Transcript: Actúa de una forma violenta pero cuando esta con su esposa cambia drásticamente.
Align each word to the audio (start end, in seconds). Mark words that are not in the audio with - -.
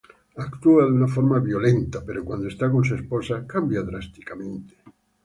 Actúa 0.43 0.85
de 0.85 0.93
una 0.93 1.07
forma 1.15 1.37
violenta 1.39 1.99
pero 2.07 2.25
cuando 2.25 2.47
esta 2.47 2.71
con 2.71 2.83
su 2.83 2.95
esposa 2.95 3.45
cambia 3.53 3.83
drásticamente. 3.89 4.73